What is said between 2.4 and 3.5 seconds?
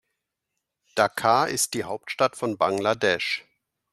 Bangladesch.